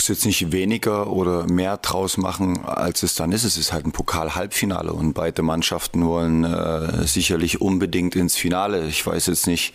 [0.00, 3.44] muss jetzt nicht weniger oder mehr draus machen, als es dann ist.
[3.44, 8.86] Es ist halt ein Pokal-Halbfinale und beide Mannschaften wollen äh, sicherlich unbedingt ins Finale.
[8.86, 9.74] Ich weiß jetzt nicht,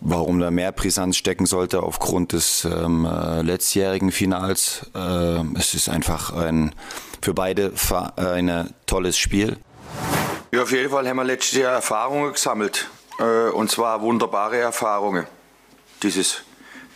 [0.00, 4.88] warum da mehr Brisanz stecken sollte aufgrund des ähm, äh, letztjährigen Finals.
[4.94, 6.72] Äh, es ist einfach ein
[7.20, 7.72] für beide
[8.14, 9.56] ein tolles Spiel.
[10.52, 12.88] Ja, auf jeden Fall haben wir letztes Jahr Erfahrungen gesammelt.
[13.18, 15.26] Äh, und zwar wunderbare Erfahrungen.
[16.04, 16.44] Dieses,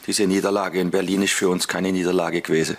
[0.09, 2.79] diese Niederlage in Berlin ist für uns keine Niederlage gewesen.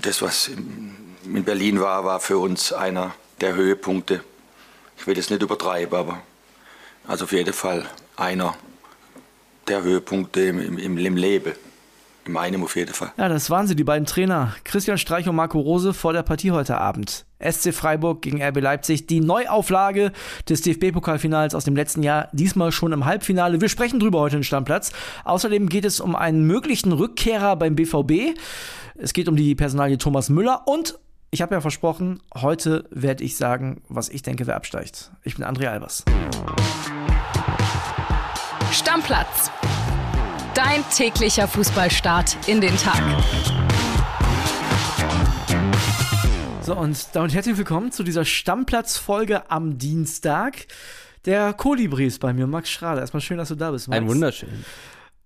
[0.00, 4.24] Das, was in Berlin war, war für uns einer der Höhepunkte.
[4.96, 6.22] Ich will das nicht übertreiben, aber
[7.06, 8.56] also auf jeden Fall einer
[9.68, 11.52] der Höhepunkte im, im, im Leben.
[12.28, 13.10] In meinem auf jeden Fall.
[13.16, 14.54] Ja, das waren sie, die beiden Trainer.
[14.64, 17.24] Christian Streich und Marco Rose vor der Partie heute Abend.
[17.40, 19.06] SC Freiburg gegen RB Leipzig.
[19.06, 20.12] Die Neuauflage
[20.46, 23.62] des DFB-Pokalfinals aus dem letzten Jahr, diesmal schon im Halbfinale.
[23.62, 24.92] Wir sprechen drüber heute in Stammplatz.
[25.24, 28.38] Außerdem geht es um einen möglichen Rückkehrer beim BVB.
[28.96, 30.98] Es geht um die Personalie Thomas Müller und
[31.30, 35.12] ich habe ja versprochen, heute werde ich sagen, was ich denke, wer absteigt.
[35.24, 36.04] Ich bin André Albers.
[38.70, 39.50] Stammplatz.
[40.58, 43.00] Dein täglicher Fußballstart in den Tag.
[46.62, 50.66] So, und damit herzlich willkommen zu dieser Stammplatzfolge am Dienstag.
[51.26, 53.02] Der Kolibri ist bei mir, Max Schrader.
[53.02, 54.00] Erstmal schön, dass du da bist, Max.
[54.00, 54.64] Ein wunderschön.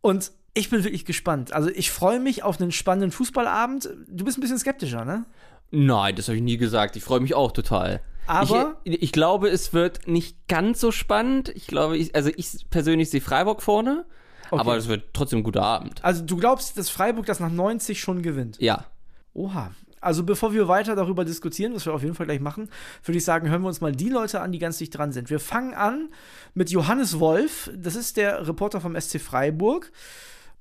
[0.03, 1.55] Und ich bin wirklich gespannt.
[1.55, 3.89] Also, ich freue mich auf einen spannenden Fußballabend.
[4.09, 5.25] Du bist ein bisschen skeptischer, ne?
[5.71, 6.95] Nein, das habe ich nie gesagt.
[6.97, 8.03] Ich freue mich auch total.
[8.27, 11.49] Aber ich, ich, glaube, es wird nicht ganz so spannend.
[11.49, 14.05] Ich glaube, ich, also ich persönlich sehe Freiburg vorne.
[14.53, 14.61] Okay.
[14.61, 16.05] Aber es wird trotzdem ein guter Abend.
[16.05, 18.58] Also du glaubst, dass Freiburg das nach 90 schon gewinnt?
[18.61, 18.84] Ja.
[19.33, 19.70] Oha.
[19.98, 22.69] Also bevor wir weiter darüber diskutieren, was wir auf jeden Fall gleich machen,
[23.03, 25.30] würde ich sagen, hören wir uns mal die Leute an, die ganz dicht dran sind.
[25.30, 26.11] Wir fangen an
[26.53, 27.70] mit Johannes Wolf.
[27.75, 29.91] Das ist der Reporter vom SC Freiburg.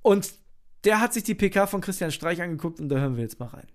[0.01, 0.31] Und
[0.85, 3.47] der hat sich die PK von Christian Streich angeguckt und da hören wir jetzt mal
[3.47, 3.67] rein.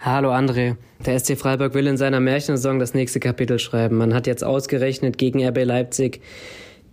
[0.00, 0.76] Hallo André.
[1.06, 3.96] Der SC Freiburg will in seiner Märchensaison das nächste Kapitel schreiben.
[3.96, 6.20] Man hat jetzt ausgerechnet gegen RB Leipzig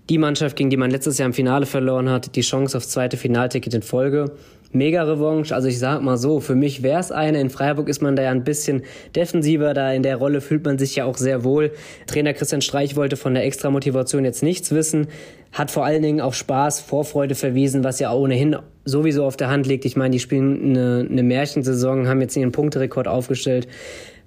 [0.10, 3.18] die Mannschaft, gegen die man letztes Jahr im Finale verloren hat, die Chance auf zweite
[3.18, 4.32] Finalticket in Folge.
[4.72, 7.40] Mega Revanche, also ich sag mal so, für mich wäre es eine.
[7.40, 8.84] In Freiburg ist man da ja ein bisschen
[9.16, 11.72] defensiver, da in der Rolle fühlt man sich ja auch sehr wohl.
[12.08, 15.08] Trainer Christian Streich wollte von der Extramotivation jetzt nichts wissen,
[15.56, 19.66] hat vor allen Dingen auf Spaß, Vorfreude verwiesen, was ja ohnehin sowieso auf der Hand
[19.66, 19.86] liegt.
[19.86, 23.68] Ich meine, die spielen eine, eine Märchensaison, haben jetzt ihren Punkterekord aufgestellt.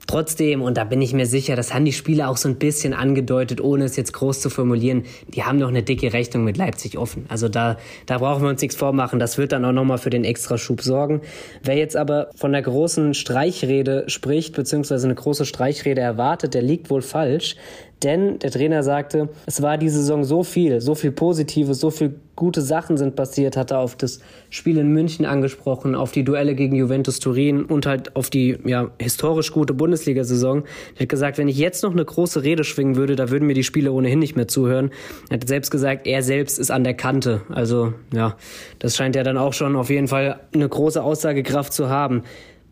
[0.06, 2.94] Trotzdem, und da bin ich mir sicher, das haben die Spieler auch so ein bisschen
[2.94, 5.02] angedeutet, ohne es jetzt groß zu formulieren,
[5.34, 7.26] die haben noch eine dicke Rechnung mit Leipzig offen.
[7.28, 9.18] Also da, da brauchen wir uns nichts vormachen.
[9.18, 11.20] Das wird dann auch nochmal für den Extraschub sorgen.
[11.62, 16.88] Wer jetzt aber von der großen Streichrede spricht, beziehungsweise eine große Streichrede erwartet, der liegt
[16.88, 17.56] wohl falsch.
[18.02, 22.14] Denn der Trainer sagte, es war die Saison so viel, so viel Positives, so viel
[22.36, 24.20] gute Sachen sind passiert, hat er auf das
[24.50, 28.92] Spiel in München angesprochen, auf die Duelle gegen Juventus Turin und halt auf die ja,
[29.00, 30.62] historisch gute Bundesliga-Saison.
[30.94, 33.54] Er hat gesagt, wenn ich jetzt noch eine große Rede schwingen würde, da würden mir
[33.54, 34.90] die Spieler ohnehin nicht mehr zuhören.
[35.28, 37.40] Er hat selbst gesagt, er selbst ist an der Kante.
[37.48, 38.36] Also ja,
[38.78, 42.22] das scheint ja dann auch schon auf jeden Fall eine große Aussagekraft zu haben.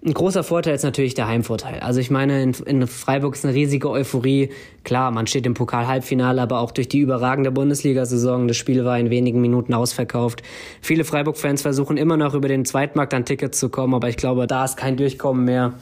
[0.05, 1.81] Ein großer Vorteil ist natürlich der Heimvorteil.
[1.81, 4.51] Also ich meine, in, in, Freiburg ist eine riesige Euphorie.
[4.85, 8.47] Klar, man steht im Pokal-Halbfinale, aber auch durch die überragende Bundesliga-Saison.
[8.47, 10.43] Das Spiel war in wenigen Minuten ausverkauft.
[10.81, 14.47] Viele Freiburg-Fans versuchen immer noch über den Zweitmarkt an Tickets zu kommen, aber ich glaube,
[14.47, 15.73] da ist kein Durchkommen mehr.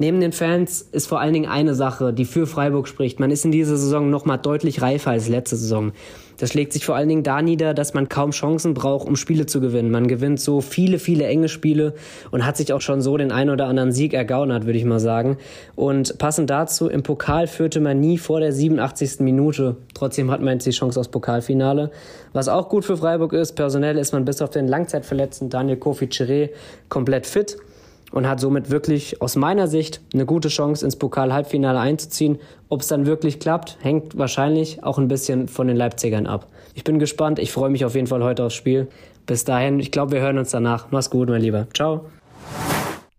[0.00, 3.20] Neben den Fans ist vor allen Dingen eine Sache, die für Freiburg spricht.
[3.20, 5.92] Man ist in dieser Saison noch mal deutlich reifer als letzte Saison.
[6.40, 9.44] Das schlägt sich vor allen Dingen da nieder, dass man kaum Chancen braucht, um Spiele
[9.44, 9.90] zu gewinnen.
[9.90, 11.92] Man gewinnt so viele, viele enge Spiele
[12.30, 15.00] und hat sich auch schon so den ein oder anderen Sieg ergaunert, würde ich mal
[15.00, 15.36] sagen.
[15.76, 19.20] Und passend dazu, im Pokal führte man nie vor der 87.
[19.20, 19.76] Minute.
[19.92, 21.90] Trotzdem hat man jetzt die Chance aufs Pokalfinale.
[22.32, 26.06] Was auch gut für Freiburg ist, personell ist man bis auf den Langzeitverletzten Daniel Kofi
[26.06, 26.48] Chiré
[26.88, 27.58] komplett fit
[28.12, 32.38] und hat somit wirklich aus meiner Sicht eine gute Chance ins Pokal-Halbfinale einzuziehen.
[32.68, 36.46] Ob es dann wirklich klappt, hängt wahrscheinlich auch ein bisschen von den Leipzigern ab.
[36.74, 38.88] Ich bin gespannt, ich freue mich auf jeden Fall heute aufs Spiel.
[39.26, 40.88] Bis dahin, ich glaube, wir hören uns danach.
[40.90, 41.68] Mach's gut, mein Lieber.
[41.74, 42.10] Ciao.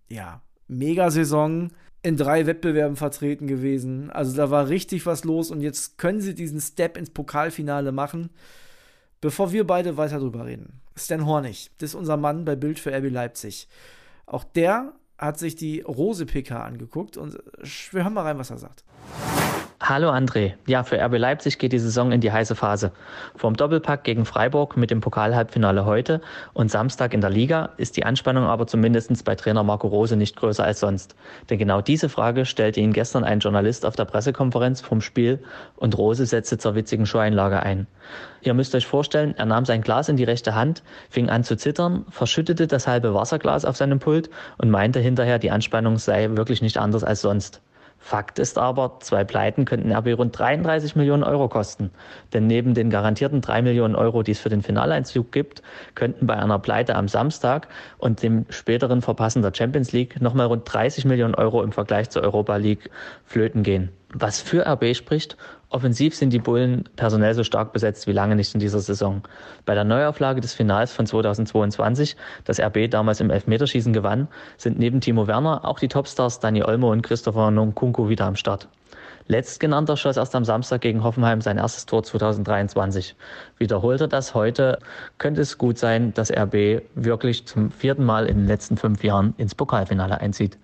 [0.10, 1.72] Ja, Megasaison
[2.04, 4.10] in drei Wettbewerben vertreten gewesen.
[4.10, 8.30] Also da war richtig was los und jetzt können sie diesen Step ins Pokalfinale machen.
[9.22, 10.82] Bevor wir beide weiter drüber reden.
[10.96, 13.68] Stan Hornig, das ist unser Mann bei Bild für RB Leipzig.
[14.26, 17.38] Auch der hat sich die Rose-PK angeguckt und
[17.92, 18.84] wir hören mal rein, was er sagt.
[19.84, 20.54] Hallo André.
[20.68, 22.92] Ja, für RB Leipzig geht die Saison in die heiße Phase.
[23.36, 26.22] Vom Doppelpack gegen Freiburg mit dem Pokalhalbfinale heute
[26.54, 30.36] und Samstag in der Liga ist die Anspannung aber zumindest bei Trainer Marco Rose nicht
[30.36, 31.16] größer als sonst.
[31.50, 35.40] Denn genau diese Frage stellte ihn gestern ein Journalist auf der Pressekonferenz vom Spiel
[35.78, 37.88] und Rose setzte zur witzigen Showeinlage ein.
[38.42, 41.58] Ihr müsst euch vorstellen, er nahm sein Glas in die rechte Hand, fing an zu
[41.58, 44.30] zittern, verschüttete das halbe Wasserglas auf seinem Pult
[44.60, 47.62] und meinte hinterher, die Anspannung sei wirklich nicht anders als sonst.
[48.04, 51.92] Fakt ist aber, zwei Pleiten könnten RB rund 33 Millionen Euro kosten.
[52.34, 55.62] Denn neben den garantierten 3 Millionen Euro, die es für den Finaleinzug gibt,
[55.94, 57.68] könnten bei einer Pleite am Samstag
[58.00, 62.24] und dem späteren Verpassen der Champions League nochmal rund 30 Millionen Euro im Vergleich zur
[62.24, 62.90] Europa League
[63.24, 63.92] flöten gehen.
[64.14, 65.38] Was für RB spricht,
[65.72, 69.22] offensiv sind die Bullen personell so stark besetzt wie lange nicht in dieser Saison.
[69.66, 72.16] Bei der Neuauflage des Finals von 2022,
[72.46, 74.28] das RB damals im Elfmeterschießen gewann,
[74.58, 78.68] sind neben Timo Werner auch die Topstars Dani Olmo und Christopher Nkunku wieder am Start.
[79.28, 83.16] Letztgenannter schoss erst am Samstag gegen Hoffenheim sein erstes Tor 2023.
[83.58, 84.80] Wiederholt er das heute,
[85.20, 89.34] könnte es gut sein, dass RB wirklich zum vierten Mal in den letzten fünf Jahren
[89.38, 90.58] ins Pokalfinale einzieht.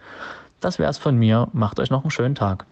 [0.60, 1.48] Das wär's von mir.
[1.54, 2.66] Macht euch noch einen schönen Tag.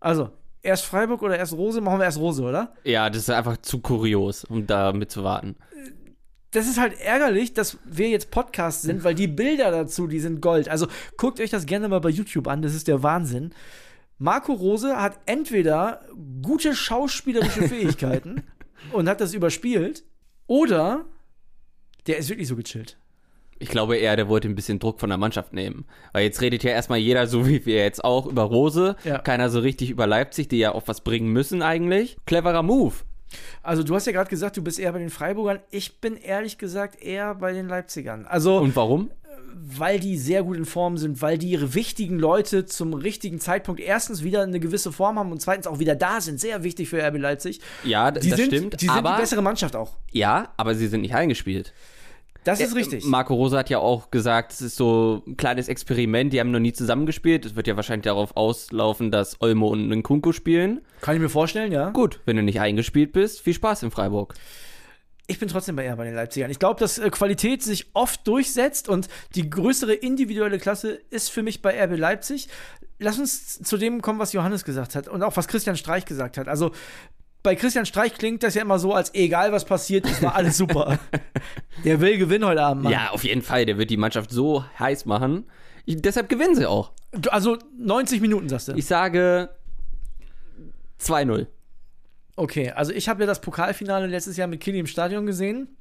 [0.00, 0.30] Also,
[0.62, 1.80] erst Freiburg oder erst Rose?
[1.80, 2.74] Machen wir erst Rose, oder?
[2.84, 5.56] Ja, das ist einfach zu kurios, um da mitzuwarten.
[6.52, 10.42] Das ist halt ärgerlich, dass wir jetzt Podcast sind, weil die Bilder dazu, die sind
[10.42, 10.68] Gold.
[10.68, 10.86] Also
[11.16, 13.54] guckt euch das gerne mal bei YouTube an, das ist der Wahnsinn.
[14.18, 16.02] Marco Rose hat entweder
[16.42, 18.42] gute schauspielerische Fähigkeiten
[18.92, 20.04] und hat das überspielt,
[20.46, 21.06] oder
[22.06, 22.98] der ist wirklich so gechillt.
[23.62, 25.84] Ich glaube eher, der wollte ein bisschen Druck von der Mannschaft nehmen.
[26.12, 28.96] Weil jetzt redet ja erstmal jeder, so wie wir jetzt auch, über Rose.
[29.04, 29.18] Ja.
[29.18, 32.16] Keiner so richtig über Leipzig, die ja auch was bringen müssen eigentlich.
[32.26, 32.94] Cleverer Move.
[33.62, 35.60] Also du hast ja gerade gesagt, du bist eher bei den Freiburgern.
[35.70, 38.26] Ich bin ehrlich gesagt eher bei den Leipzigern.
[38.26, 39.10] Also Und warum?
[39.54, 43.80] Weil die sehr gut in Form sind, weil die ihre wichtigen Leute zum richtigen Zeitpunkt
[43.80, 46.40] erstens wieder eine gewisse Form haben und zweitens auch wieder da sind.
[46.40, 47.60] Sehr wichtig für RB Leipzig.
[47.84, 48.80] Ja, die das sind, stimmt.
[48.80, 49.96] Die sind aber, die bessere Mannschaft auch.
[50.10, 51.72] Ja, aber sie sind nicht eingespielt.
[52.44, 53.04] Das ist richtig.
[53.04, 56.58] Marco Rosa hat ja auch gesagt, es ist so ein kleines Experiment, die haben noch
[56.58, 57.46] nie zusammengespielt.
[57.46, 60.80] Es wird ja wahrscheinlich darauf auslaufen, dass Olmo und Nkunku spielen.
[61.00, 61.90] Kann ich mir vorstellen, ja.
[61.90, 64.34] Gut, wenn du nicht eingespielt bist, viel Spaß in Freiburg.
[65.28, 66.50] Ich bin trotzdem bei eher bei den Leipzigern.
[66.50, 71.42] Ich glaube, dass äh, Qualität sich oft durchsetzt und die größere individuelle Klasse ist für
[71.42, 72.48] mich bei RB Leipzig.
[72.98, 76.38] Lass uns zu dem kommen, was Johannes gesagt hat und auch was Christian Streich gesagt
[76.38, 76.48] hat.
[76.48, 76.72] Also
[77.42, 80.56] bei Christian Streich klingt das ja immer so, als egal was passiert, ist war alles
[80.56, 80.98] super.
[81.84, 82.84] der will gewinnen heute Abend.
[82.84, 82.92] Mann.
[82.92, 83.66] Ja, auf jeden Fall.
[83.66, 85.46] Der wird die Mannschaft so heiß machen.
[85.84, 86.92] Ich, deshalb gewinnen sie auch.
[87.30, 88.72] Also 90 Minuten, sagst du?
[88.74, 89.50] Ich sage
[91.00, 91.46] 2-0.
[92.36, 95.76] Okay, also ich habe ja das Pokalfinale letztes Jahr mit Kili im Stadion gesehen.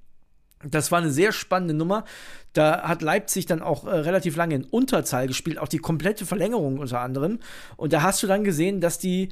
[0.63, 2.05] Das war eine sehr spannende Nummer.
[2.53, 6.79] Da hat Leipzig dann auch äh, relativ lange in Unterzahl gespielt, auch die komplette Verlängerung
[6.79, 7.39] unter anderem.
[7.77, 9.29] Und da hast du dann gesehen, dass die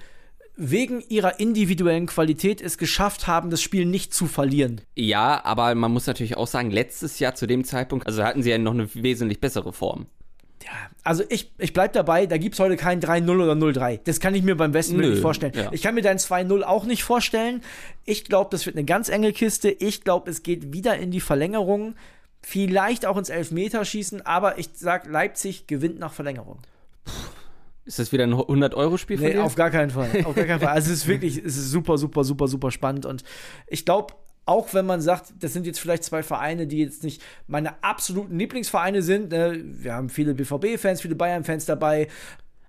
[0.59, 4.81] wegen ihrer individuellen Qualität es geschafft haben, das Spiel nicht zu verlieren.
[4.95, 8.49] Ja, aber man muss natürlich auch sagen, letztes Jahr zu dem Zeitpunkt, also hatten sie
[8.49, 10.07] ja noch eine wesentlich bessere Form.
[10.63, 10.71] Ja,
[11.03, 14.01] also ich, ich bleib dabei, da gibt es heute kein 3-0 oder 0-3.
[14.03, 15.53] Das kann ich mir beim besten Willen nicht vorstellen.
[15.55, 15.71] Ja.
[15.71, 17.61] Ich kann mir dein 2-0 auch nicht vorstellen.
[18.03, 19.69] Ich glaube, das wird eine ganz enge Kiste.
[19.71, 21.95] Ich glaube, es geht wieder in die Verlängerung.
[22.41, 26.59] Vielleicht auch ins Elfmeterschießen, aber ich sag, Leipzig gewinnt nach Verlängerung.
[27.05, 27.38] Puh.
[27.89, 29.43] Ist das wieder ein 100-Euro-Spiel nee, dir?
[29.43, 30.23] auf gar keinen Fall.
[30.23, 30.69] Auf gar keinen Fall.
[30.69, 33.07] Also es ist wirklich, es ist super, super, super, super spannend.
[33.07, 33.23] Und
[33.65, 34.13] ich glaube,
[34.45, 38.37] auch wenn man sagt, das sind jetzt vielleicht zwei Vereine, die jetzt nicht meine absoluten
[38.37, 39.31] Lieblingsvereine sind.
[39.31, 39.59] Ne?
[39.63, 42.09] Wir haben viele BVB-Fans, viele Bayern-Fans dabei.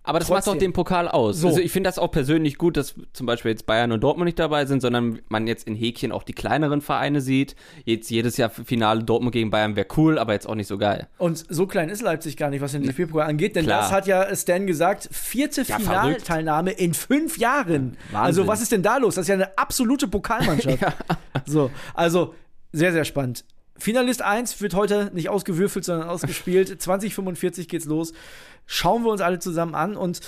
[0.03, 0.53] Aber das Trotzdem.
[0.53, 1.39] macht doch den Pokal aus.
[1.39, 1.49] So.
[1.49, 4.39] Also ich finde das auch persönlich gut, dass zum Beispiel jetzt Bayern und Dortmund nicht
[4.39, 7.55] dabei sind, sondern man jetzt in Häkchen auch die kleineren Vereine sieht.
[7.85, 11.07] Jetzt jedes Jahr Finale Dortmund gegen Bayern wäre cool, aber jetzt auch nicht so geil.
[11.19, 13.83] Und so klein ist Leipzig gar nicht, was den DFB-Pokal angeht, denn Klar.
[13.83, 17.99] das hat ja Stan gesagt, vierte ja, Finalteilnahme in fünf Jahren.
[18.13, 19.17] Ja, also was ist denn da los?
[19.17, 20.81] Das ist ja eine absolute Pokalmannschaft.
[20.81, 20.95] ja.
[21.45, 22.35] So, also
[22.73, 23.45] sehr, sehr spannend.
[23.81, 26.81] Finalist 1 wird heute nicht ausgewürfelt, sondern ausgespielt.
[26.83, 28.13] 2045 geht's los.
[28.67, 30.21] Schauen wir uns alle zusammen an und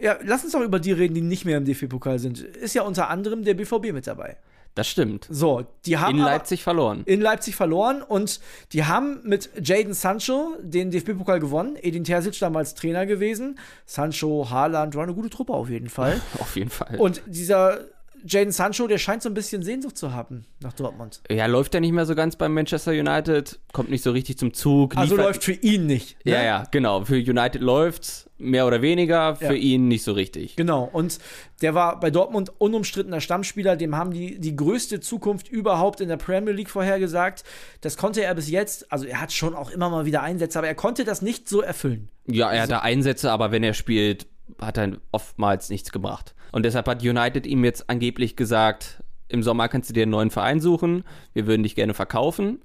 [0.00, 2.40] ja, lass uns doch über die reden, die nicht mehr im DFB-Pokal sind.
[2.40, 4.36] Ist ja unter anderem der BVB mit dabei.
[4.74, 5.26] Das stimmt.
[5.28, 7.02] So, die haben in Leipzig verloren.
[7.04, 8.38] In Leipzig verloren und
[8.72, 11.76] die haben mit Jaden Sancho den DFB-Pokal gewonnen.
[11.82, 13.58] Edin Terzic damals Trainer gewesen.
[13.86, 16.20] Sancho, Haaland war eine gute Truppe auf jeden Fall.
[16.38, 16.96] auf jeden Fall.
[16.96, 17.80] Und dieser
[18.26, 21.20] Jaden Sancho, der scheint so ein bisschen Sehnsucht zu haben nach Dortmund.
[21.30, 24.54] Ja, läuft er nicht mehr so ganz beim Manchester United, kommt nicht so richtig zum
[24.54, 24.96] Zug.
[24.96, 26.24] Also läuft für ihn nicht.
[26.24, 26.32] Ne?
[26.32, 27.04] Ja, ja, genau.
[27.04, 29.52] Für United läuft's mehr oder weniger, für ja.
[29.52, 30.56] ihn nicht so richtig.
[30.56, 30.88] Genau.
[30.92, 31.18] Und
[31.60, 36.16] der war bei Dortmund unumstrittener Stammspieler, dem haben die die größte Zukunft überhaupt in der
[36.16, 37.44] Premier League vorhergesagt.
[37.80, 40.68] Das konnte er bis jetzt, also er hat schon auch immer mal wieder Einsätze, aber
[40.68, 42.08] er konnte das nicht so erfüllen.
[42.26, 44.26] Ja, er hatte Einsätze, aber wenn er spielt,
[44.60, 46.34] hat er oftmals nichts gebracht.
[46.52, 50.30] Und deshalb hat United ihm jetzt angeblich gesagt, im Sommer kannst du dir einen neuen
[50.30, 52.62] Verein suchen, wir würden dich gerne verkaufen.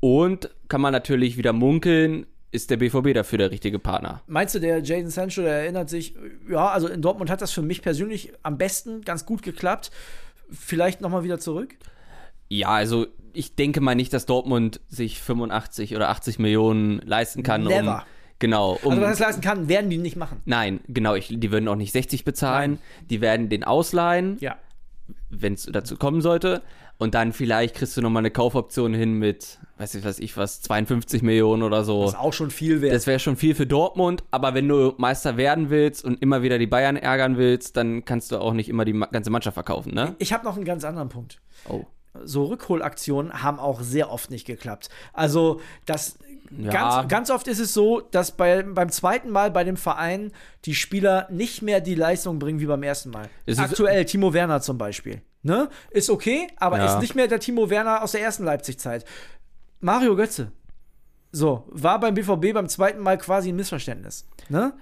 [0.00, 4.22] Und kann man natürlich wieder munkeln, ist der BVB dafür der richtige Partner.
[4.26, 6.14] Meinst du, der Jaden Sancho, der erinnert sich,
[6.48, 9.90] ja, also in Dortmund hat das für mich persönlich am besten ganz gut geklappt.
[10.50, 11.76] Vielleicht nochmal wieder zurück?
[12.48, 17.64] Ja, also ich denke mal nicht, dass Dortmund sich 85 oder 80 Millionen leisten kann.
[17.64, 17.96] Never.
[17.96, 18.78] Um, genau.
[18.82, 20.40] Um, also was es leisten kann, werden die nicht machen.
[20.44, 21.14] Nein, genau.
[21.14, 22.72] Ich, die würden auch nicht 60 bezahlen.
[22.72, 23.06] Nein.
[23.10, 24.36] Die werden den ausleihen.
[24.40, 24.56] Ja.
[25.30, 26.62] Wenn es dazu kommen sollte.
[26.98, 30.60] Und dann vielleicht kriegst du nochmal eine Kaufoption hin mit, weiß ich was ich was,
[30.62, 32.02] 52 Millionen oder so.
[32.02, 32.92] Das ist auch schon viel wert.
[32.92, 36.58] Das wäre schon viel für Dortmund, aber wenn du Meister werden willst und immer wieder
[36.58, 40.16] die Bayern ärgern willst, dann kannst du auch nicht immer die ganze Mannschaft verkaufen, ne?
[40.18, 41.40] Ich habe noch einen ganz anderen Punkt.
[41.68, 41.84] Oh.
[42.24, 44.88] So Rückholaktionen haben auch sehr oft nicht geklappt.
[45.12, 46.18] Also das
[46.50, 46.70] ja.
[46.70, 50.32] Ganz, ganz oft ist es so, dass bei, beim zweiten Mal bei dem Verein
[50.64, 53.28] die Spieler nicht mehr die Leistung bringen wie beim ersten Mal.
[53.56, 55.22] Aktuell Timo Werner zum Beispiel.
[55.42, 55.68] Ne?
[55.90, 56.86] Ist okay, aber ja.
[56.86, 59.04] ist nicht mehr der Timo Werner aus der ersten Leipzig-Zeit.
[59.80, 60.52] Mario Götze.
[61.30, 64.26] So, war beim BVB beim zweiten Mal quasi ein Missverständnis.
[64.48, 64.72] Ne?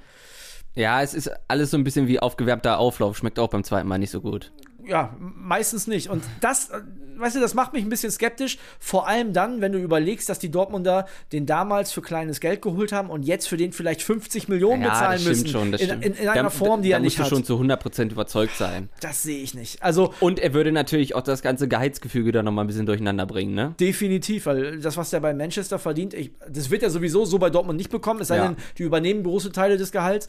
[0.74, 3.16] Ja, es ist alles so ein bisschen wie aufgewärmter Auflauf.
[3.16, 4.52] Schmeckt auch beim zweiten Mal nicht so gut
[4.86, 6.08] ja, meistens nicht.
[6.08, 6.70] Und das,
[7.18, 8.58] weißt du, das macht mich ein bisschen skeptisch.
[8.78, 12.92] Vor allem dann, wenn du überlegst, dass die Dortmunder den damals für kleines Geld geholt
[12.92, 15.48] haben und jetzt für den vielleicht 50 Millionen ja, bezahlen das müssen.
[15.48, 17.26] Schon, das in, in, in, einer da, Form, die da er nicht hat.
[17.26, 18.88] Da musst du schon zu 100% überzeugt sein.
[19.00, 19.82] Das sehe ich nicht.
[19.82, 23.54] Also, und er würde natürlich auch das ganze Gehaltsgefüge da nochmal ein bisschen durcheinander bringen,
[23.54, 23.74] ne?
[23.80, 27.50] Definitiv, weil das, was der bei Manchester verdient, ich, das wird er sowieso so bei
[27.50, 28.48] Dortmund nicht bekommen, es sei ja.
[28.48, 30.28] denn, die übernehmen große Teile des Gehalts.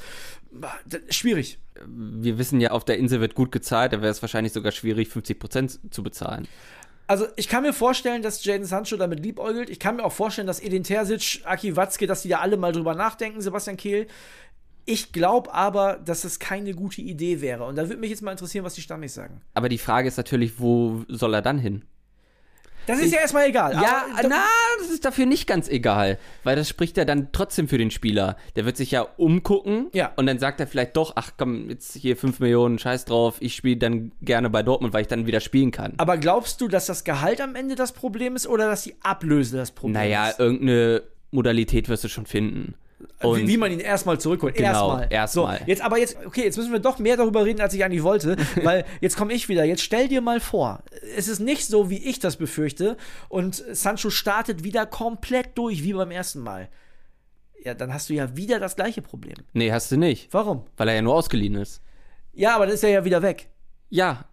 [1.09, 4.71] Schwierig wir wissen ja, auf der Insel wird gut gezahlt, da wäre es wahrscheinlich sogar
[4.71, 6.47] schwierig, 50 Prozent zu bezahlen.
[7.07, 9.69] Also ich kann mir vorstellen, dass Jaden Sancho damit liebäugelt.
[9.69, 12.73] Ich kann mir auch vorstellen, dass Edin Terzic, Aki Watzke, dass die da alle mal
[12.73, 14.07] drüber nachdenken, Sebastian Kehl.
[14.85, 17.65] Ich glaube aber, dass es keine gute Idee wäre.
[17.65, 19.41] Und da würde mich jetzt mal interessieren, was die Stammis sagen.
[19.53, 21.83] Aber die Frage ist natürlich, wo soll er dann hin?
[22.87, 23.73] Das ist ich, ja erstmal egal.
[23.73, 24.43] Ja, na,
[24.79, 28.37] das ist dafür nicht ganz egal, weil das spricht ja dann trotzdem für den Spieler.
[28.55, 30.13] Der wird sich ja umgucken ja.
[30.15, 33.55] und dann sagt er vielleicht doch, ach komm, jetzt hier 5 Millionen, scheiß drauf, ich
[33.55, 35.93] spiele dann gerne bei Dortmund, weil ich dann wieder spielen kann.
[35.97, 39.57] Aber glaubst du, dass das Gehalt am Ende das Problem ist oder dass die Ablöse
[39.57, 40.39] das Problem naja, ist?
[40.39, 42.75] Naja, irgendeine Modalität wirst du schon finden.
[43.19, 44.55] Wie, wie, man ihn erstmal zurückholt.
[44.55, 45.07] Genau, erstmal.
[45.09, 45.57] Erstmal.
[45.59, 48.03] So, jetzt aber jetzt, okay, jetzt müssen wir doch mehr darüber reden, als ich eigentlich
[48.03, 49.63] wollte, weil jetzt komme ich wieder.
[49.63, 50.83] Jetzt stell dir mal vor,
[51.15, 52.95] es ist nicht so, wie ich das befürchte,
[53.27, 56.69] und Sancho startet wieder komplett durch, wie beim ersten Mal.
[57.63, 59.37] Ja, dann hast du ja wieder das gleiche Problem.
[59.53, 60.31] Nee, hast du nicht.
[60.31, 60.65] Warum?
[60.77, 61.81] Weil er ja nur ausgeliehen ist.
[62.33, 63.49] Ja, aber dann ist er ja wieder weg.
[63.89, 64.25] Ja,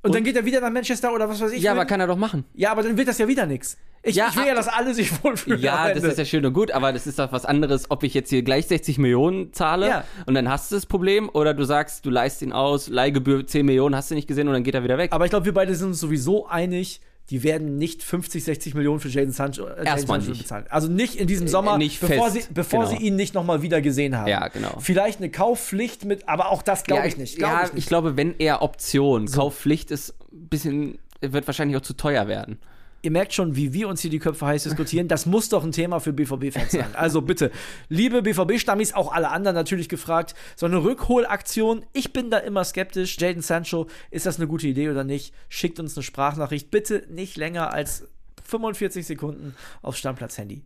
[0.00, 1.62] und, und, dann geht er wieder nach Manchester oder was weiß ich.
[1.62, 2.44] Ja, aber kann er doch machen.
[2.54, 3.76] Ja, aber dann wird das ja wieder nichts.
[4.04, 5.60] Ich, ja, ich will ja, dass alle sich wohlfühlen.
[5.60, 8.14] Ja, das ist ja schön und gut, aber das ist doch was anderes, ob ich
[8.14, 10.04] jetzt hier gleich 60 Millionen zahle ja.
[10.26, 13.66] und dann hast du das Problem oder du sagst, du leist ihn aus, Leihgebühr 10
[13.66, 15.12] Millionen, hast du nicht gesehen und dann geht er wieder weg.
[15.12, 17.00] Aber ich glaube, wir beide sind uns sowieso einig,
[17.30, 20.64] die werden nicht 50, 60 Millionen für Jaden Sancho, äh, Erstmal Sancho bezahlen.
[20.70, 22.48] Also nicht in diesem Sommer, nicht bevor, fest.
[22.48, 22.98] sie, bevor genau.
[22.98, 24.28] sie ihn nicht nochmal wieder gesehen haben.
[24.28, 24.78] Ja, genau.
[24.80, 27.36] Vielleicht eine Kaufpflicht mit, aber auch das glaube ja, ich nicht.
[27.36, 27.84] Glaub ja, ich, nicht.
[27.84, 29.26] ich glaube, wenn eher Option.
[29.26, 29.40] So.
[29.40, 32.58] Kaufpflicht ist ein bisschen, wird wahrscheinlich auch zu teuer werden
[33.02, 35.08] ihr merkt schon, wie wir uns hier die Köpfe heiß diskutieren.
[35.08, 36.86] Das muss doch ein Thema für BVB-Fans sein.
[36.94, 37.50] Also bitte,
[37.88, 43.16] liebe BVB-Stammis, auch alle anderen natürlich gefragt, so eine Rückholaktion, ich bin da immer skeptisch.
[43.18, 45.32] Jaden Sancho, ist das eine gute Idee oder nicht?
[45.48, 46.70] Schickt uns eine Sprachnachricht.
[46.70, 48.08] Bitte nicht länger als
[48.44, 50.62] 45 Sekunden aufs Stammplatz-Handy.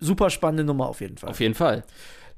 [0.00, 1.30] Super spannende Nummer auf jeden Fall.
[1.30, 1.84] Auf jeden Fall.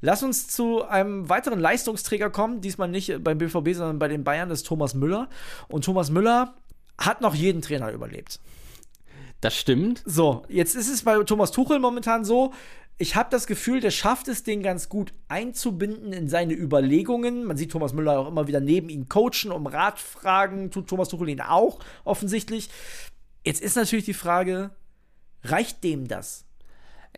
[0.00, 4.48] Lass uns zu einem weiteren Leistungsträger kommen, diesmal nicht beim BVB, sondern bei den Bayern,
[4.48, 5.28] das ist Thomas Müller.
[5.68, 6.54] Und Thomas Müller
[6.98, 8.38] hat noch jeden Trainer überlebt.
[9.40, 10.02] Das stimmt.
[10.04, 12.52] So, jetzt ist es bei Thomas Tuchel momentan so,
[13.00, 17.44] ich habe das Gefühl, der schafft es, den ganz gut einzubinden in seine Überlegungen.
[17.44, 21.08] Man sieht Thomas Müller auch immer wieder neben ihm coachen, um Rat fragen, tut Thomas
[21.08, 22.68] Tuchel ihn auch offensichtlich.
[23.44, 24.70] Jetzt ist natürlich die Frage,
[25.44, 26.47] reicht dem das?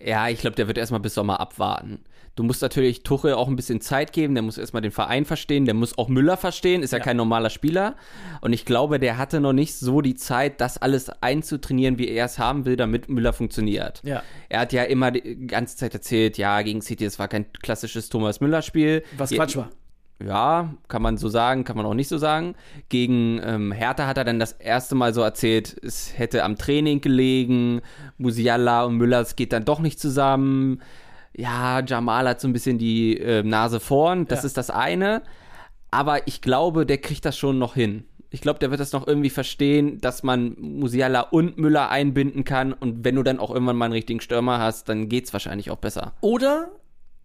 [0.03, 2.05] Ja, ich glaube, der wird erstmal bis Sommer abwarten.
[2.37, 5.67] Du musst natürlich Tuchel auch ein bisschen Zeit geben, der muss erstmal den Verein verstehen,
[5.67, 7.97] der muss auch Müller verstehen, ist ja, ja, kein normaler Spieler.
[8.41, 12.27] Und ich glaube, der hatte noch nicht so die Zeit, das alles einzutrainieren, wie er
[12.27, 14.01] es haben will, damit Müller funktioniert.
[14.05, 14.23] Ja.
[14.49, 18.09] Er hat ja immer die ganze Zeit erzählt, ja, gegen City, das war kein klassisches
[18.09, 19.03] Thomas Müller-Spiel.
[19.19, 19.71] Was Quatsch war.
[20.25, 22.55] Ja, kann man so sagen, kann man auch nicht so sagen.
[22.89, 27.01] Gegen ähm, Hertha hat er dann das erste Mal so erzählt, es hätte am Training
[27.01, 27.81] gelegen,
[28.19, 30.81] Musiala und Müller, es geht dann doch nicht zusammen
[31.37, 34.47] ja, Jamal hat so ein bisschen die äh, Nase vorn, das ja.
[34.47, 35.23] ist das eine.
[35.91, 38.05] Aber ich glaube, der kriegt das schon noch hin.
[38.33, 42.73] Ich glaube, der wird das noch irgendwie verstehen, dass man Musiala und Müller einbinden kann.
[42.73, 45.71] Und wenn du dann auch irgendwann mal einen richtigen Stürmer hast, dann geht es wahrscheinlich
[45.73, 46.13] auch besser.
[46.21, 46.71] Oder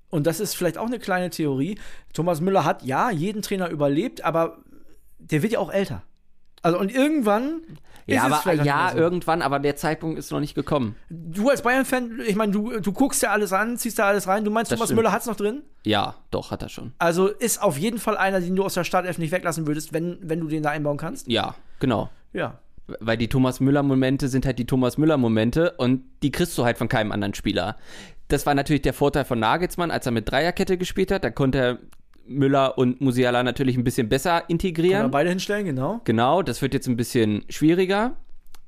[0.09, 1.77] und das ist vielleicht auch eine kleine Theorie,
[2.13, 4.57] Thomas Müller hat ja jeden Trainer überlebt, aber
[5.19, 6.03] der wird ja auch älter.
[6.61, 7.61] Also und irgendwann
[8.07, 8.99] ja, aber ja, so.
[8.99, 10.95] irgendwann, aber der Zeitpunkt ist noch nicht gekommen.
[11.09, 14.45] Du als Bayern-Fan, ich meine, du, du guckst ja alles an, ziehst da alles rein.
[14.45, 14.97] Du meinst, das Thomas stimmt.
[14.97, 15.63] Müller hat's noch drin?
[15.83, 16.93] Ja, doch, hat er schon.
[16.99, 20.19] Also ist auf jeden Fall einer, den du aus der Startelf nicht weglassen würdest, wenn,
[20.21, 21.27] wenn du den da einbauen kannst?
[21.27, 22.09] Ja, genau.
[22.31, 22.59] Ja.
[22.99, 26.87] Weil die Thomas Müller-Momente sind halt die Thomas Müller-Momente und die kriegst du halt von
[26.87, 27.75] keinem anderen Spieler.
[28.27, 31.23] Das war natürlich der Vorteil von Nagelsmann, als er mit Dreierkette gespielt hat.
[31.23, 31.79] Da konnte er
[32.27, 35.03] Müller und Musiala natürlich ein bisschen besser integrieren.
[35.03, 36.01] Kann beide hinstellen, genau.
[36.05, 38.15] Genau, das wird jetzt ein bisschen schwieriger.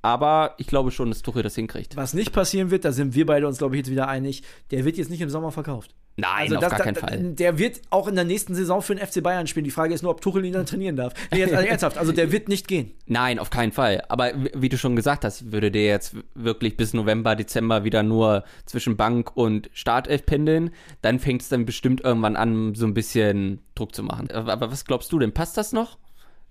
[0.08, 1.98] Aber ich glaube schon, dass Tuchel das hinkriegt.
[1.98, 4.86] Was nicht passieren wird, da sind wir beide uns, glaube ich, jetzt wieder einig, der
[4.86, 5.94] wird jetzt nicht im Sommer verkauft.
[6.16, 7.34] Nein, also auf das, gar keinen da, Fall.
[7.34, 9.66] Der wird auch in der nächsten Saison für den FC Bayern spielen.
[9.66, 11.14] Die Frage ist nur, ob Tuchel ihn dann trainieren darf.
[11.30, 12.94] Nee, jetzt also ernsthaft, also der wird nicht gehen.
[13.06, 14.02] Nein, auf keinen Fall.
[14.08, 18.46] Aber wie du schon gesagt hast, würde der jetzt wirklich bis November, Dezember wieder nur
[18.66, 20.72] zwischen Bank und Startelf pendeln,
[21.02, 24.32] dann fängt es dann bestimmt irgendwann an, so ein bisschen Druck zu machen.
[24.32, 25.34] Aber was glaubst du denn?
[25.34, 25.98] Passt das noch?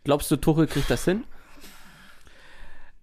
[0.04, 1.24] Glaubst du, Tuchel kriegt das hin?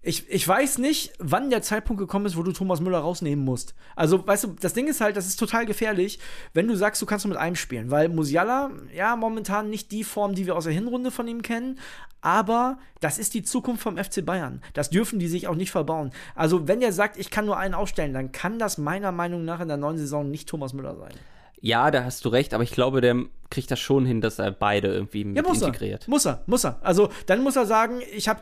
[0.05, 3.73] Ich, ich weiß nicht, wann der Zeitpunkt gekommen ist, wo du Thomas Müller rausnehmen musst.
[3.95, 6.19] Also, weißt du, das Ding ist halt, das ist total gefährlich,
[6.53, 10.03] wenn du sagst, du kannst nur mit einem spielen, weil Musiala, ja, momentan nicht die
[10.03, 11.79] Form, die wir aus der Hinrunde von ihm kennen,
[12.19, 14.61] aber das ist die Zukunft vom FC Bayern.
[14.73, 16.11] Das dürfen die sich auch nicht verbauen.
[16.35, 19.61] Also, wenn er sagt, ich kann nur einen aufstellen, dann kann das meiner Meinung nach
[19.61, 21.13] in der neuen Saison nicht Thomas Müller sein.
[21.61, 23.15] Ja, da hast du recht, aber ich glaube, der
[23.49, 26.07] kriegt das schon hin, dass er beide irgendwie mit ja, muss integriert.
[26.07, 26.09] Er.
[26.09, 26.77] Muss er, muss er.
[26.81, 28.41] Also dann muss er sagen, ich habe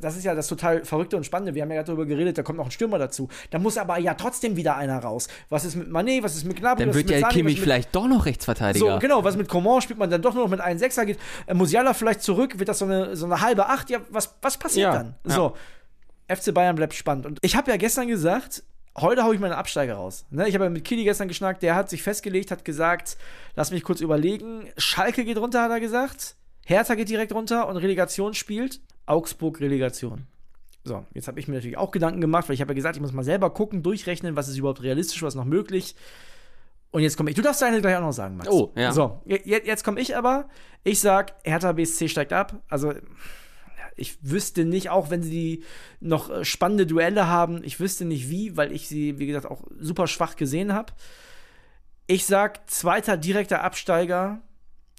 [0.00, 1.54] das ist ja das total Verrückte und Spannende.
[1.54, 3.28] Wir haben ja gerade darüber geredet, da kommt noch ein Stürmer dazu.
[3.50, 5.28] Da muss aber ja trotzdem wieder einer raus.
[5.48, 6.84] Was ist mit Mané, was ist mit Gnabry?
[6.84, 8.94] Dann wird ja Sani, Kimmich vielleicht doch noch Rechtsverteidiger.
[8.94, 11.04] So, genau, was mit Coman spielt man dann doch nur noch mit einem Sechser.
[11.06, 13.90] Geht äh, Musiala vielleicht zurück, wird das so eine, so eine halbe Acht?
[13.90, 15.14] Ja, was, was passiert ja, dann?
[15.26, 15.34] Ja.
[15.34, 15.56] So,
[16.28, 17.26] FC Bayern bleibt spannend.
[17.26, 18.62] Und ich habe ja gestern gesagt,
[18.96, 20.26] heute haue ich meine Absteiger raus.
[20.30, 23.16] Ne, ich habe ja mit Kili gestern geschnackt, der hat sich festgelegt, hat gesagt,
[23.54, 24.68] lass mich kurz überlegen.
[24.76, 26.36] Schalke geht runter, hat er gesagt.
[26.64, 28.80] Hertha geht direkt runter und Relegation spielt.
[29.06, 30.26] Augsburg Relegation.
[30.84, 33.02] So, jetzt habe ich mir natürlich auch Gedanken gemacht, weil ich habe ja gesagt, ich
[33.02, 35.94] muss mal selber gucken, durchrechnen, was ist überhaupt realistisch, was noch möglich.
[36.90, 37.36] Und jetzt komme ich.
[37.36, 38.50] Du darfst deine gleich auch noch sagen, Max.
[38.50, 38.92] Oh, ja.
[38.92, 40.48] So, jetzt, jetzt komme ich aber.
[40.84, 42.62] Ich sag, Hertha BSC steigt ab.
[42.68, 42.92] Also,
[43.96, 45.64] ich wüsste nicht, auch wenn sie
[46.00, 49.62] noch äh, spannende Duelle haben, ich wüsste nicht wie, weil ich sie, wie gesagt, auch
[49.78, 50.92] super schwach gesehen habe.
[52.08, 54.40] Ich sag, zweiter direkter Absteiger.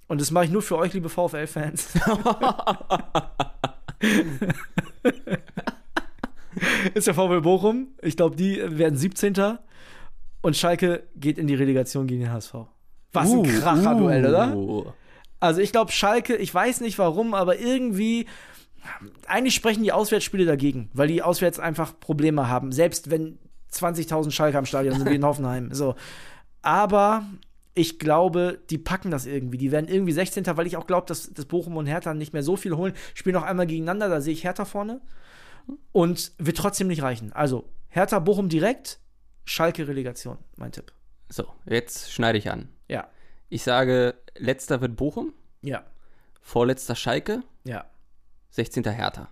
[0.07, 1.89] Und das mache ich nur für euch, liebe VfL-Fans.
[6.93, 7.89] ist der VW Bochum.
[8.01, 9.59] Ich glaube, die werden 17.
[10.41, 12.55] Und Schalke geht in die Relegation gegen den HSV.
[13.13, 14.29] Was uh, ein Kracher-Duell, uh.
[14.29, 14.93] oder?
[15.39, 18.27] Also ich glaube, Schalke, ich weiß nicht warum, aber irgendwie,
[19.27, 22.71] eigentlich sprechen die Auswärtsspiele dagegen, weil die auswärts einfach Probleme haben.
[22.71, 23.39] Selbst wenn
[23.71, 25.73] 20.000 Schalke am Stadion sind wie in Hoffenheim.
[25.73, 25.95] So.
[26.61, 27.25] Aber
[27.75, 29.57] ich glaube, die packen das irgendwie.
[29.57, 30.45] Die werden irgendwie 16.
[30.45, 32.93] Weil ich auch glaube, dass, dass Bochum und Hertha nicht mehr so viel holen.
[33.13, 35.01] Spielen noch einmal gegeneinander, da sehe ich Hertha vorne.
[35.91, 37.33] Und wird trotzdem nicht reichen.
[37.33, 38.99] Also, Hertha, Bochum direkt,
[39.45, 40.91] Schalke Relegation, mein Tipp.
[41.29, 42.69] So, jetzt schneide ich an.
[42.87, 43.07] Ja.
[43.49, 45.33] Ich sage, letzter wird Bochum.
[45.61, 45.83] Ja.
[46.41, 47.43] Vorletzter Schalke.
[47.63, 47.85] Ja.
[48.51, 48.83] 16.
[48.83, 49.29] Hertha.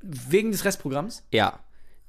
[0.00, 1.24] Wegen des Restprogramms?
[1.32, 1.60] Ja.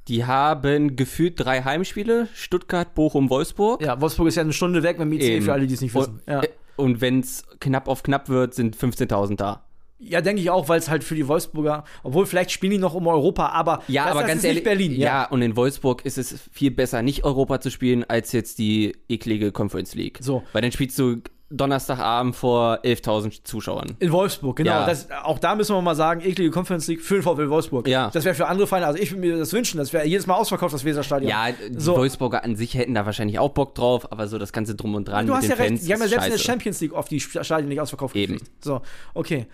[0.07, 3.81] Die haben gefühlt drei Heimspiele: Stuttgart, Bochum, Wolfsburg.
[3.81, 5.93] Ja, Wolfsburg ist ja eine Stunde weg mit dem ICE für alle, die es nicht
[5.93, 6.21] wissen.
[6.25, 6.41] Und, ja.
[6.75, 9.63] und wenn es knapp auf knapp wird, sind 15.000 da.
[10.03, 12.95] Ja, denke ich auch, weil es halt für die Wolfsburger, obwohl vielleicht spielen die noch
[12.95, 14.93] um Europa, aber ja, das, aber das ganz ehrlich, Berlin.
[14.93, 15.05] Ja.
[15.05, 15.25] ja.
[15.29, 19.51] und in Wolfsburg ist es viel besser, nicht Europa zu spielen, als jetzt die eklige
[19.51, 20.17] Conference League.
[20.19, 20.41] So.
[20.53, 23.95] Weil dann spielst du Donnerstagabend vor 11.000 Zuschauern.
[23.99, 24.71] In Wolfsburg, genau.
[24.71, 24.85] Ja.
[24.85, 27.87] Das, auch da müssen wir mal sagen, eklige Conference League für den VfL Wolfsburg.
[27.87, 28.09] Ja.
[28.11, 30.35] Das wäre für andere Vereine, also ich würde mir das wünschen, das wäre jedes Mal
[30.35, 31.29] ausverkauft, das Weserstadion.
[31.29, 31.95] Ja, die so.
[31.97, 35.07] Wolfsburger an sich hätten da wahrscheinlich auch Bock drauf, aber so das ganze Drum und
[35.07, 36.27] Dran du mit hast den ja Fans recht, die haben ja selbst scheiße.
[36.27, 38.33] in der Champions League oft die Stadien nicht ausverkauft Eben.
[38.33, 38.63] Gekriegt.
[38.63, 38.81] So,
[39.13, 39.47] okay.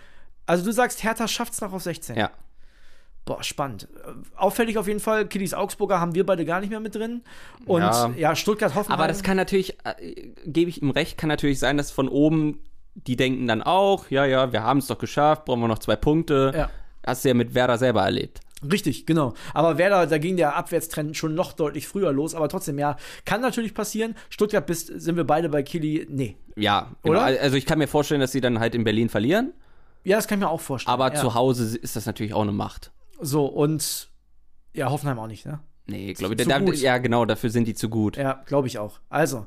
[0.45, 2.15] Also du sagst, Hertha schafft es noch auf 16.
[2.15, 2.31] Ja.
[3.27, 3.87] Boah, spannend.
[4.35, 7.21] Auffällig auf jeden Fall, Kiddies Augsburger haben wir beide gar nicht mehr mit drin.
[7.65, 11.27] Und ja, ja Stuttgart hoffen Aber das kann natürlich, äh, gebe ich ihm recht, kann
[11.27, 12.59] natürlich sein, dass von oben
[13.05, 15.95] die denken dann auch, ja, ja, wir haben es doch geschafft, brauchen wir noch zwei
[15.95, 16.51] Punkte.
[16.55, 16.69] Ja.
[17.05, 18.41] Hast du ja mit Werder selber erlebt.
[18.69, 19.35] Richtig, genau.
[19.53, 23.41] Aber Werder, da ging der Abwärtstrend schon noch deutlich früher los, aber trotzdem, ja, kann
[23.41, 24.15] natürlich passieren.
[24.29, 26.35] Stuttgart bist, sind wir beide bei Kili, nee.
[26.55, 27.19] Ja, genau.
[27.19, 27.25] oder?
[27.39, 29.53] Also ich kann mir vorstellen, dass sie dann halt in Berlin verlieren.
[30.03, 30.93] Ja, das kann ich mir auch vorstellen.
[30.93, 31.19] Aber ja.
[31.19, 32.91] zu Hause ist das natürlich auch eine Macht.
[33.19, 34.10] So, und
[34.73, 35.60] ja, Hoffenheim auch nicht, ne?
[35.88, 36.47] Nee, glaube ich.
[36.47, 38.17] Da, ja, genau, dafür sind die zu gut.
[38.17, 38.99] Ja, glaube ich auch.
[39.10, 39.45] Also,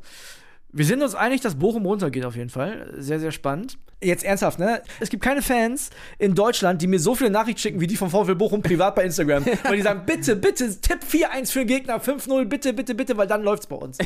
[0.73, 2.95] wir sind uns einig, dass Bochum runtergeht auf jeden Fall.
[2.97, 3.79] Sehr, sehr spannend.
[4.03, 4.83] Jetzt ernsthaft, ne?
[4.99, 8.09] Es gibt keine Fans in Deutschland, die mir so viele Nachrichten schicken wie die vom
[8.09, 9.45] VfL Bochum privat bei Instagram.
[9.65, 13.27] weil die sagen, bitte, bitte, Tipp 4-1 für den Gegner, 5-0, bitte, bitte, bitte, weil
[13.27, 13.99] dann läuft's bei uns.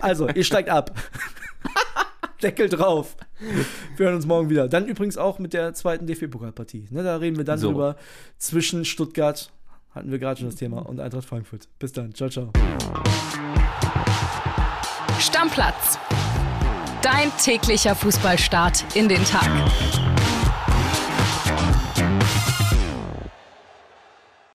[0.00, 0.98] Also, ihr steigt ab.
[2.42, 3.16] Deckel drauf.
[3.96, 4.68] Wir hören uns morgen wieder.
[4.68, 6.88] Dann übrigens auch mit der zweiten DFB-Pokalpartie.
[6.90, 7.70] Ne, da reden wir dann so.
[7.70, 7.96] drüber
[8.38, 9.50] zwischen Stuttgart,
[9.94, 11.68] hatten wir gerade schon das Thema, und Eintracht Frankfurt.
[11.78, 12.14] Bis dann.
[12.14, 12.50] Ciao, ciao.
[15.18, 15.98] Stammplatz.
[17.02, 19.48] Dein täglicher Fußballstart in den Tag.